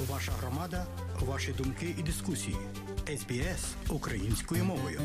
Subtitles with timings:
[0.00, 0.86] Ваша громада,
[1.20, 2.56] ваші думки і дискусії.
[3.06, 5.00] СБС українською мовою.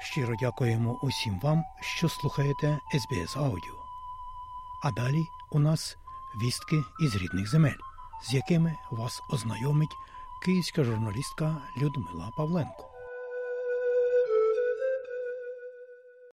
[0.00, 3.74] Щиро дякуємо усім вам, що слухаєте СБС Аудіо.
[4.82, 5.96] А далі у нас
[6.42, 7.80] вістки із рідних земель,
[8.22, 9.96] з якими вас ознайомить
[10.42, 12.87] київська журналістка Людмила Павленко.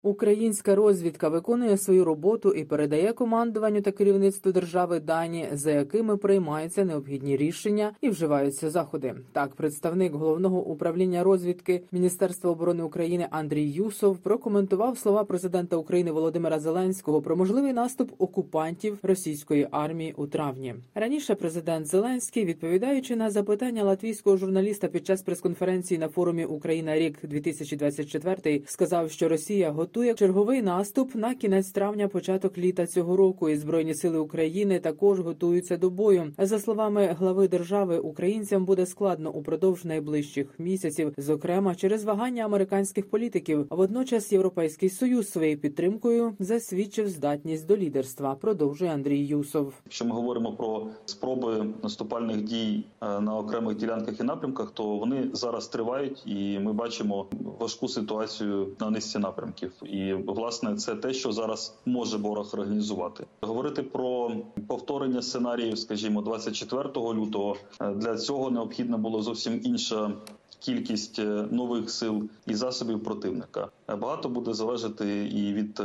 [0.05, 6.84] Українська розвідка виконує свою роботу і передає командуванню та керівництву держави дані, за якими приймаються
[6.84, 9.15] необхідні рішення і вживаються заходи.
[9.33, 16.59] Так, представник головного управління розвідки Міністерства оборони України Андрій Юсов прокоментував слова президента України Володимира
[16.59, 20.75] Зеленського про можливий наступ окупантів російської армії у травні.
[20.95, 27.19] Раніше президент Зеленський, відповідаючи на запитання латвійського журналіста під час прес-конференції на форумі Україна рік
[27.23, 33.48] 2024 сказав, що Росія готова готує черговий наступ на кінець травня, початок літа цього року.
[33.48, 36.33] І збройні сили України також готуються до бою.
[36.38, 43.67] За словами глави держави, українцям буде складно упродовж найближчих місяців, зокрема через вагання американських політиків.
[43.70, 48.34] Водночас європейський союз своєю підтримкою засвідчив здатність до лідерства.
[48.34, 49.74] Продовжує Андрій Юсов.
[49.84, 55.30] Якщо ми говоримо про спроби наступальних дій е, на окремих ділянках і напрямках, то вони
[55.33, 57.27] зараз тривають, і ми бачимо
[57.61, 63.27] важку ситуацію на низці напрямків і власне це те, що зараз може ворог організувати.
[63.41, 64.30] Говорити про
[64.66, 70.12] повторення сценаріїв, скажімо, 24 лютого е, для цього необхідна було зовсім інша.
[70.58, 75.83] Кількість е, нових сил і засобів противника е, багато буде залежати і від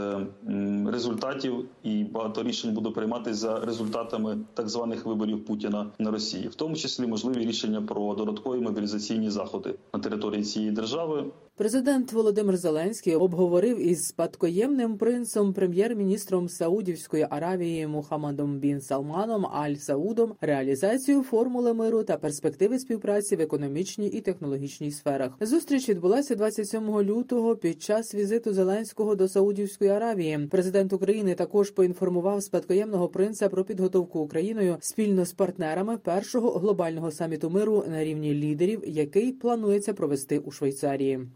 [0.88, 6.56] результатів, і багато рішень буде прийматися за результатами так званих виборів Путіна на Росії, в
[6.56, 11.26] тому числі можливі рішення про додаткові мобілізаційні заходи на території цієї держави.
[11.58, 20.34] Президент Володимир Зеленський обговорив із спадкоємним принцем, прем'єр-міністром Саудівської Аравії Мухаммадом Бін Салманом Аль Саудом
[20.42, 25.32] реалізацію формули миру та перспективи співпраці в економічній і технологічній сферах.
[25.42, 30.48] Зустріч відбулася 27 лютого під час візиту Зеленського до Саудівської Аравії.
[30.52, 37.50] Президент України також поінформував спадкоємного принца про підготовку Україною спільно з партнерами першого глобального саміту
[37.50, 41.28] миру на рівні лідерів, який планується провести у Швейцарії.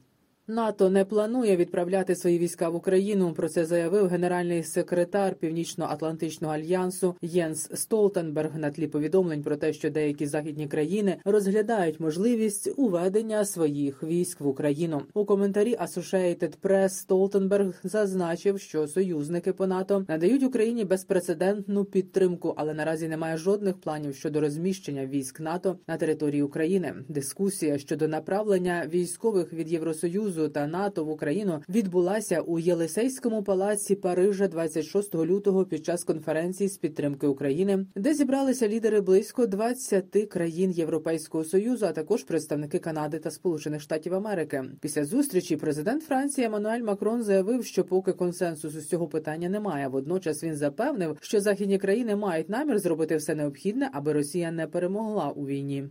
[0.48, 3.34] НАТО не планує відправляти свої війська в Україну.
[3.34, 9.90] Про це заявив генеральний секретар Північно-Атлантичного альянсу Єнс Столтенберг на тлі повідомлень про те, що
[9.90, 15.02] деякі західні країни розглядають можливість уведення своїх військ в Україну.
[15.14, 22.74] У коментарі Associated Press Столтенберг зазначив, що союзники по НАТО надають Україні безпрецедентну підтримку, але
[22.74, 26.94] наразі немає жодних планів щодо розміщення військ НАТО на території України.
[27.10, 30.31] Дискусія щодо направлення військових від Євросоюзу.
[30.32, 36.70] Союзу та НАТО в Україну відбулася у Єлисейському палаці Парижа 26 лютого під час конференції
[36.70, 43.20] з підтримки України, де зібралися лідери близько 20 країн Європейського союзу, а також представники Канади
[43.20, 44.64] та Сполучених Штатів Америки.
[44.82, 49.88] Після зустрічі президент Франції Еммануель Макрон заявив, що поки консенсусу з цього питання немає.
[49.88, 55.30] Водночас він запевнив, що західні країни мають намір зробити все необхідне, аби Росія не перемогла
[55.30, 55.84] у війні.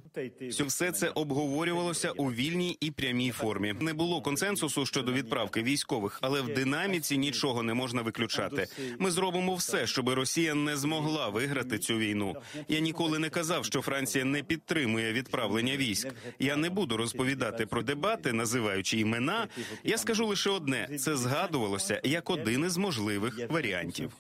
[0.66, 3.74] Все це обговорювалося у вільній і прямій формі.
[3.80, 8.66] Не було консенсусу щодо відправки військових, але в динаміці нічого не можна виключати.
[8.98, 12.36] Ми зробимо все, щоб Росія не змогла виграти цю війну.
[12.68, 16.08] Я ніколи не казав, що Франція не підтримує відправлення військ.
[16.38, 19.48] Я не буду розповідати про дебати, називаючи імена.
[19.84, 24.12] Я скажу лише одне: це згадувалося як один із можливих варіантів.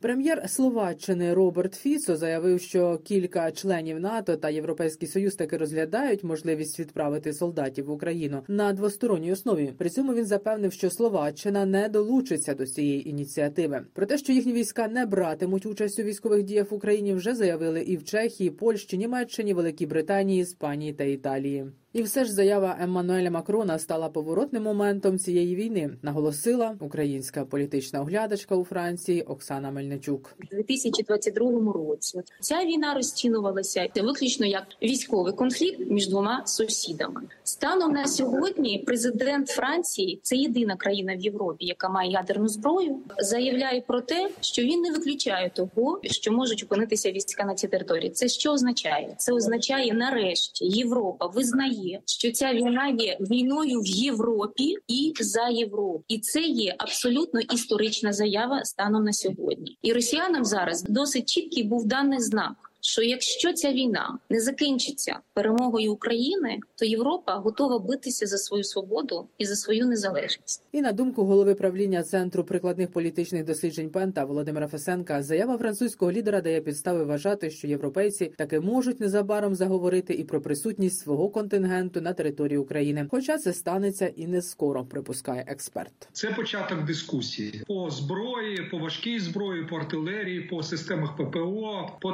[0.00, 6.80] Прем'єр Словаччини Роберт Фіцо заявив, що кілька членів НАТО та Європейський Союз таки розглядають можливість
[6.80, 9.72] відправити солдатів в Україну на двосторонній основі.
[9.78, 13.86] При цьому він запевнив, що Словаччина не долучиться до цієї ініціативи.
[13.92, 17.82] Про те, що їхні війська не братимуть участь у військових діях в Україні, вже заявили
[17.82, 21.66] і в Чехії, Польщі, Німеччині, Великій Британії, Іспанії та Італії.
[21.92, 28.56] І все ж заява Еммануеля Макрона стала поворотним моментом цієї війни, наголосила українська політична оглядачка
[28.56, 30.34] у Франції Оксана Мельничук.
[30.52, 37.20] У 2022 році ця війна розцінувалася виключно як військовий конфлікт між двома сусідами.
[37.44, 43.80] Станом на сьогодні президент Франції це єдина країна в Європі, яка має ядерну зброю, заявляє
[43.80, 48.10] про те, що він не виключає того, що можуть опинитися війська на цій території.
[48.10, 49.14] Це що означає?
[49.18, 56.04] Це означає нарешті Європа визнає що ця війна є війною в Європі і за Європу,
[56.08, 59.78] і це є абсолютно історична заява станом на сьогодні.
[59.82, 65.92] І росіянам зараз досить чіткий був даний знак що якщо ця війна не закінчиться перемогою
[65.92, 70.62] України, то Європа готова битися за свою свободу і за свою незалежність.
[70.72, 76.40] І на думку голови правління центру прикладних політичних досліджень Пента Володимира Фесенка, заява французького лідера
[76.40, 82.12] дає підстави вважати, що європейці таки можуть незабаром заговорити і про присутність свого контингенту на
[82.12, 83.06] території України.
[83.10, 86.08] Хоча це станеться і не скоро, припускає експерт.
[86.12, 92.12] Це початок дискусії по зброї, по важкій зброї, по артилерії, по системах ППО, по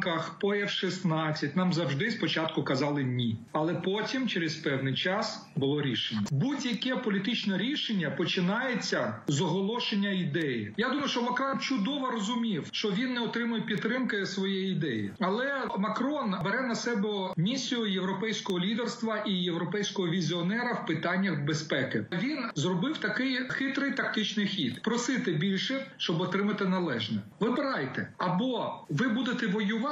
[0.00, 1.56] танках, по F-16.
[1.56, 6.22] Нам завжди спочатку казали ні, але потім, через певний час, було рішення.
[6.30, 10.74] Будь-яке політичне рішення починається з оголошення ідеї.
[10.76, 16.34] Я думаю, що Макрон чудово розумів, що він не отримує підтримки своєї ідеї, але Макрон
[16.44, 22.06] бере на себе місію європейського лідерства і європейського візіонера в питаннях безпеки.
[22.12, 27.18] Він зробив такий хитрий тактичний хід: просити більше, щоб отримати належне.
[27.40, 29.87] Вибирайте або ви будете воювати,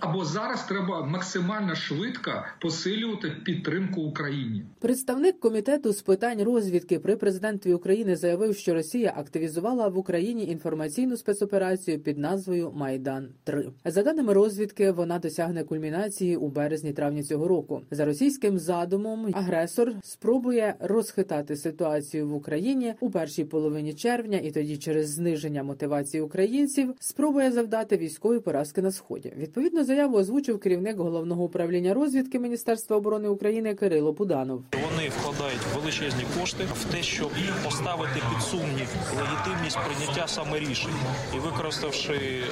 [0.00, 4.62] або зараз треба максимально швидко посилювати підтримку Україні.
[4.78, 11.16] Представник комітету з питань розвідки при президентові України заявив, що Росія активізувала в Україні інформаційну
[11.16, 17.82] спецоперацію під назвою Майдан 3 За даними розвідки, вона досягне кульмінації у березні-травні цього року.
[17.90, 24.76] За російським задумом агресор спробує розхитати ситуацію в Україні у першій половині червня, і тоді,
[24.76, 29.32] через зниження мотивації українців, спробує завдати військові поразки на сході.
[29.36, 34.62] Відповідну заяву озвучив керівник головного управління розвідки Міністерства оборони України Кирило Буданов.
[34.72, 37.30] Вони вкладають величезні кошти в те, щоб
[37.64, 40.90] поставити під сумнів легітимність прийняття саме рішень
[41.34, 42.42] і використавши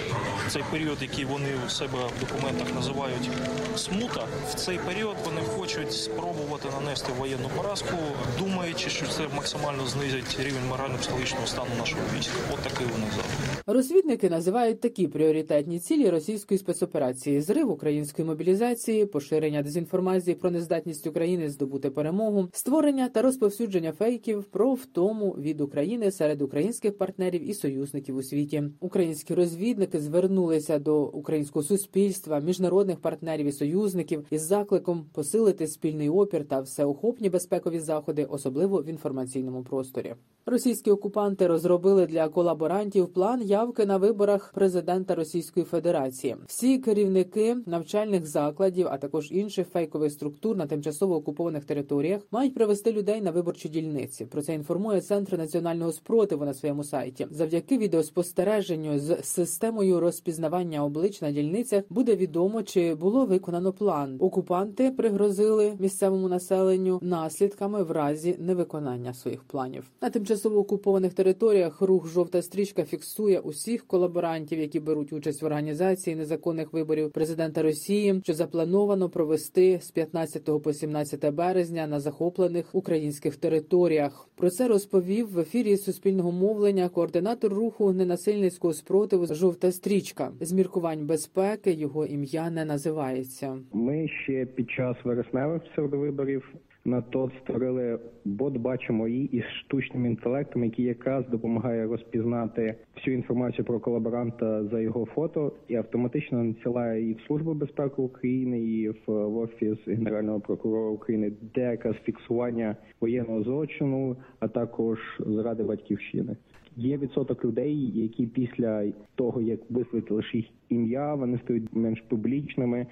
[0.49, 3.31] цей період, який вони у себе в документах називають
[3.77, 7.97] смута, в цей період вони хочуть спробувати нанести воєнну поразку,
[8.39, 12.35] думаючи, що це максимально знизить рівень морально-психологічного стану нашого війська.
[12.53, 13.55] От такий вони задум.
[13.67, 21.51] Розвідники називають такі пріоритетні цілі російської спецоперації: зрив української мобілізації, поширення дезінформації про нездатність України
[21.51, 28.17] здобути перемогу, створення та розповсюдження фейків про втому від України серед українських партнерів і союзників
[28.17, 28.63] у світі.
[28.81, 36.45] Українські розвідники звернулися до українського суспільства, міжнародних партнерів і союзників із закликом посилити спільний опір
[36.49, 40.15] та всеохопні безпекові заходи, особливо в інформаційному просторі.
[40.47, 46.37] Російські окупанти розробили для колаборантів план явки на виборах президента Російської Федерації.
[46.47, 52.93] Всі керівники навчальних закладів, а також інших фейкових структур на тимчасово окупованих територіях мають привести
[52.93, 54.25] людей на виборчі дільниці.
[54.25, 57.27] Про це інформує центр національного спротиву на своєму сайті.
[57.31, 64.17] Завдяки відеоспостереженню з системою розпізнавання облич на дільницях буде відомо, чи було виконано план.
[64.21, 69.91] Окупанти пригрозили місцевому населенню наслідками в разі невиконання своїх планів.
[70.03, 76.17] На тимчасово окупованих територіях рух жовта стрічка фіксує усіх колаборантів, які беруть участь в організації
[76.17, 83.37] незаконних виборів президента Росії, що заплановано провести з 15 по 17 березня на захоплених українських
[83.37, 84.29] територіях.
[84.35, 91.07] Про це розповів в ефірі суспільного мовлення координатор руху ненасильницького спротиву Жовта стрічка з міркувань
[91.07, 91.73] безпеки.
[91.73, 93.59] Його ім'я не називається.
[93.73, 100.65] Ми ще під час вересневих псевдовиборів на ТОТ створили бот бачимо її із штучним інтелектом,
[100.65, 107.15] який якраз допомагає розпізнати всю інформацію про колаборанта за його фото і автоматично надсилає і
[107.15, 114.17] в службу безпеки України, і в, офіс генерального прокурора України, де якраз фіксування воєнного злочину,
[114.41, 116.37] а також зради батьківщини.
[116.77, 122.87] Є відсоток людей, які після того як висвітили їх ім'я, вони стають менш публічними.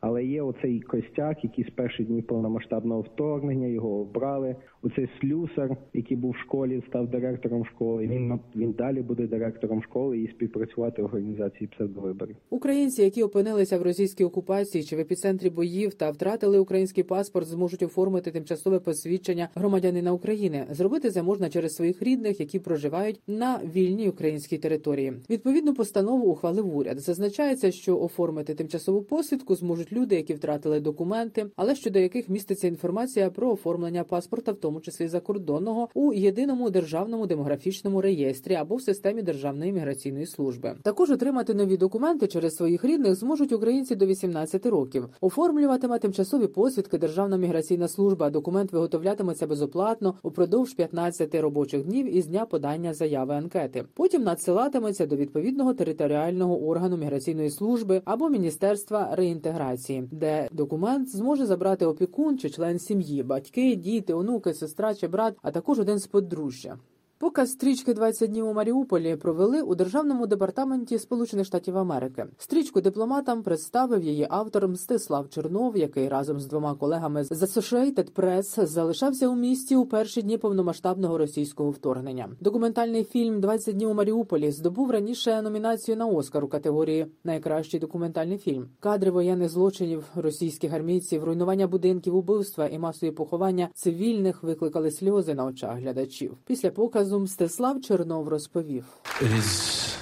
[0.00, 4.56] Але є оцей костяк, який з перших днів повномасштабного вторгнення його обрали.
[4.82, 8.06] Оцей слюсар, який був в школі, став директором школи.
[8.06, 12.36] Він він далі буде директором школи і співпрацювати в організації псевдовиборів.
[12.50, 17.82] Українці, які опинилися в російській окупації чи в епіцентрі боїв та втратили український паспорт, зможуть
[17.82, 20.66] оформити тимчасове посвідчення громадянина України.
[20.70, 25.12] Зробити це можна через своїх рідних, які проживають на вільній українській території.
[25.30, 27.00] Відповідну постанову ухвалив уряд.
[27.00, 33.30] Зазначається, що оформити тимчасову посвідку зможуть люди, які втратили документи, але щодо яких міститься інформація
[33.30, 39.22] про оформлення паспорта, в тому числі закордонного, у єдиному державному демографічному реєстрі або в системі
[39.22, 40.74] Державної міграційної служби.
[40.82, 45.08] Також отримати нові документи через своїх рідних зможуть українці до 18 років.
[45.20, 48.30] Оформлюватиме тимчасові посвідки Державна міграційна служба.
[48.30, 53.84] Документ виготовлятиметься безоплатно упродовж 15 робочих днів із дня подання заяви анкети.
[53.94, 59.77] Потім надсилатиметься до відповідного територіального органу міграційної служби або міністерства реінтеграції,
[60.10, 65.50] де документ зможе забрати опікун чи член сім'ї, батьки, діти, онуки, сестра чи брат, а
[65.50, 66.78] також один з подружжя.
[67.20, 72.26] Показ стрічки «20 днів у Маріуполі провели у державному департаменті Сполучених Штатів Америки.
[72.38, 78.66] Стрічку дипломатам представив її автор Мстислав Чернов, який разом з двома колегами з Associated Press
[78.66, 82.28] залишався у місті у перші дні повномасштабного російського вторгнення.
[82.40, 88.38] Документальний фільм «20 днів у Маріуполі здобув раніше номінацію на Оскар у категорії Найкращий документальний
[88.38, 88.68] фільм.
[88.80, 95.44] Кадри воєнних злочинів російських армійців, руйнування будинків, убивства і масові поховання цивільних викликали сльози на
[95.44, 96.36] очах глядачів.
[96.46, 98.84] Після показу Мстислав Чернов розповів.
[99.22, 99.94] It is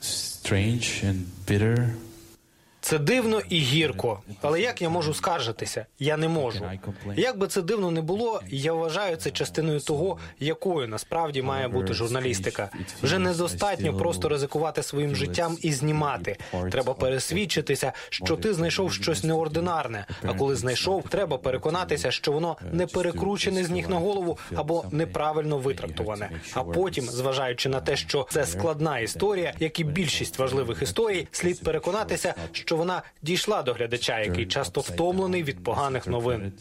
[0.00, 1.88] strange and bitter.
[2.84, 4.22] Це дивно і гірко.
[4.42, 5.86] Але як я можу скаржитися?
[5.98, 6.70] Я не можу.
[7.16, 11.94] Як би це дивно не було, я вважаю це частиною того, якою насправді має бути
[11.94, 12.70] журналістика.
[13.02, 16.36] Вже недостатньо просто ризикувати своїм життям і знімати.
[16.70, 20.06] Треба пересвідчитися, що ти знайшов щось неординарне.
[20.22, 25.58] А коли знайшов, треба переконатися, що воно не перекручене з ніг на голову або неправильно
[25.58, 26.30] витрактоване.
[26.54, 31.62] А потім, зважаючи на те, що це складна історія, як і більшість важливих історій, слід
[31.62, 32.83] переконатися, що вона
[33.22, 36.52] дійшла до глядача, який часто втомлений від поганих новин.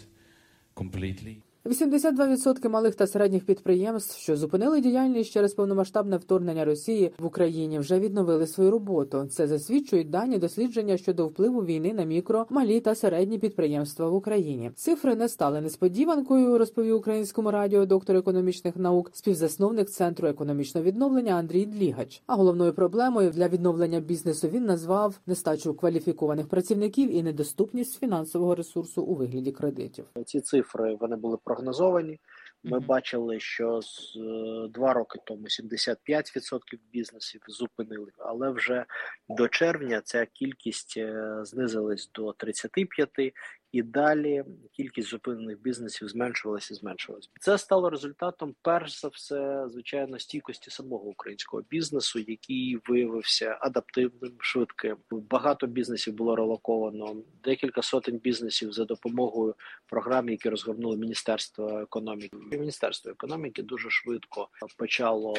[1.66, 1.84] Completely.
[1.84, 8.00] 82% малих та середніх підприємств, що зупинили діяльність через повномасштабне вторгнення Росії в Україні, вже
[8.00, 9.28] відновили свою роботу.
[9.32, 14.72] Це засвідчують дані дослідження щодо впливу війни на мікро, малі та середні підприємства в Україні.
[14.76, 21.66] Цифри не стали несподіванкою, розповів українському радіо доктор економічних наук, співзасновник центру економічного відновлення Андрій
[21.66, 22.24] Длігач.
[22.28, 29.04] А головною проблемою для відновлення бізнесу він назвав нестачу кваліфікованих працівників і недоступність фінансового ресурсу
[29.04, 30.06] у вигляді кредитів.
[30.26, 32.20] Ці цифри вони були прогнозовані.
[32.64, 32.88] Ми Мгм.
[32.88, 38.86] бачили, що з е, два роки тому 75% бізнесів зупинили, але вже
[39.30, 43.34] до червня ця кількість е, знизилась до 35%,
[43.74, 47.30] і далі кількість зупинених бізнесів зменшувалася і зменшувалася.
[47.40, 54.98] Це стало результатом, перш за все, звичайно, стійкості самого українського бізнесу, який виявився адаптивним, швидким.
[55.12, 59.56] Багато бізнесів було релоковано, декілька сотень бізнесів за допомогою
[59.90, 62.38] програм, які розгорнуло Міністерство економіки.
[62.52, 65.36] Міністерство економіки дуже швидко почало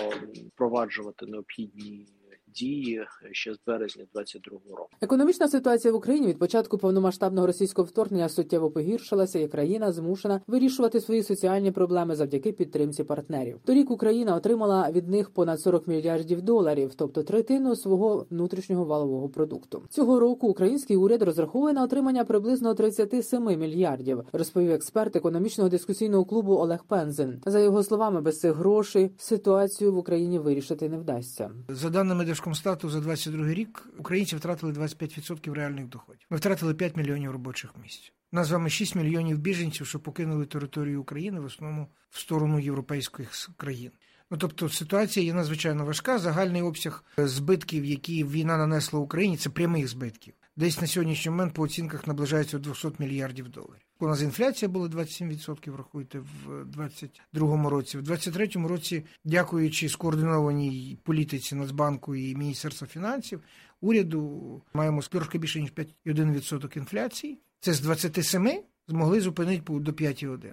[0.54, 2.06] впроваджувати необхідні
[2.56, 4.88] дії ще з березня 22 року.
[5.00, 11.00] Економічна ситуація в Україні від початку повномасштабного російського вторгнення суттєво погіршилася, і країна змушена вирішувати
[11.00, 13.58] свої соціальні проблеми завдяки підтримці партнерів.
[13.64, 19.82] Торік Україна отримала від них понад 40 мільярдів доларів, тобто третину свого внутрішнього валового продукту.
[19.88, 26.52] Цього року український уряд розраховує на отримання приблизно 37 мільярдів, розповів експерт економічного дискусійного клубу
[26.52, 27.42] Олег Пензин.
[27.46, 31.50] За його словами, без цих грошей ситуацію в Україні вирішити не вдасться.
[31.68, 36.26] За даними Держкомстату, за 22 рік українці втратили 25% реальних доходів.
[36.30, 38.12] Ми втратили 5 мільйонів робочих місць.
[38.32, 43.50] Нас з вами 6 мільйонів біженців, що покинули територію України в основному в сторону європейських
[43.56, 43.90] країн.
[44.30, 46.18] Ну тобто ситуація є надзвичайно важка.
[46.18, 50.34] Загальний обсяг е, збитків, які війна нанесла Україні, це прямих збитків.
[50.56, 53.82] Десь на сьогоднішній момент по оцінках наближається до 200 мільярдів доларів.
[54.00, 57.98] У нас інфляція була 27%, рахуйте, в 2022 році.
[57.98, 63.40] В 2023 році, дякуючи скоординованій політиці Нацбанку і Міністерства фінансів,
[63.80, 67.38] уряду маємо трошки більше ніж 5,1% інфляції.
[67.60, 70.52] Це з 27 змогли зупинити до 5,1.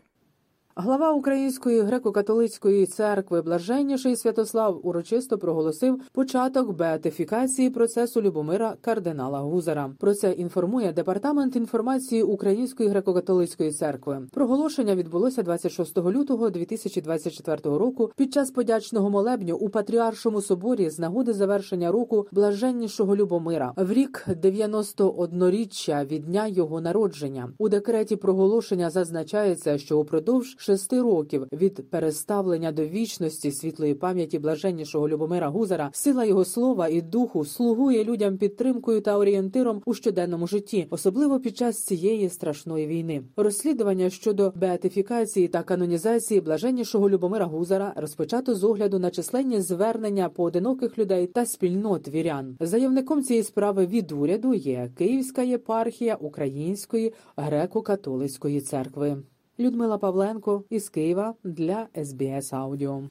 [0.76, 9.90] Глава Української греко-католицької церкви Блаженніший Святослав урочисто проголосив початок беатифікації процесу Любомира кардинала Гузара.
[10.00, 14.22] Про це інформує департамент інформації Української греко-католицької церкви.
[14.34, 21.34] Проголошення відбулося 26 лютого 2024 року під час подячного молебню у Патріаршому соборі з нагоди
[21.34, 27.50] завершення року блаженнішого Любомира в рік 91-річчя від дня його народження.
[27.58, 35.10] У декреті проголошення зазначається, що упродовж шести років від переставлення до вічності світлої пам'яті блаженнішого
[35.10, 40.88] Любомира Гузара сила його слова і духу слугує людям підтримкою та орієнтиром у щоденному житті,
[40.90, 43.24] особливо під час цієї страшної війни.
[43.38, 50.98] Розслідування щодо беатифікації та канонізації блаженнішого Любомира Гузара розпочато з огляду на численні звернення поодиноких
[50.98, 52.58] людей та спільнот вірян.
[52.60, 59.18] Заявником цієї справи від уряду є Київська єпархія Української греко-католицької церкви.
[59.62, 63.02] Людмила Павленко із Києва для СБС Аудіо.